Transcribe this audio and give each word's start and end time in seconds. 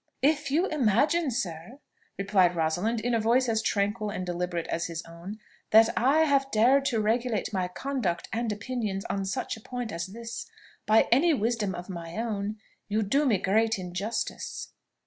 "If 0.23 0.49
you 0.49 0.65
imagine, 0.65 1.29
sir," 1.29 1.77
replied 2.17 2.55
Rosalind, 2.55 3.01
in 3.01 3.13
a 3.13 3.19
voice 3.19 3.47
as 3.47 3.61
tranquil 3.61 4.09
and 4.09 4.25
deliberate 4.25 4.65
as 4.65 4.87
his 4.87 5.03
own, 5.05 5.37
"that 5.69 5.89
I 5.95 6.21
have 6.21 6.49
dared 6.49 6.85
to 6.85 6.99
regulate 6.99 7.53
my 7.53 7.67
conduct 7.67 8.27
and 8.33 8.51
opinions 8.51 9.05
on 9.11 9.25
such 9.25 9.55
a 9.57 9.61
point 9.61 9.91
as 9.91 10.07
this 10.07 10.47
by 10.87 11.07
any 11.11 11.35
wisdom 11.35 11.75
of 11.75 11.87
my 11.87 12.17
own, 12.17 12.57
you 12.87 13.03
do 13.03 13.27
me 13.27 13.37
great 13.37 13.77
injustice. 13.77 14.69